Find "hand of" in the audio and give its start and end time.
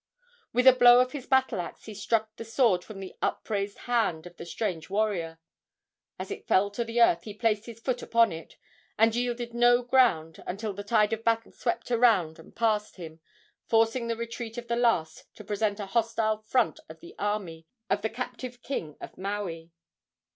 3.81-4.35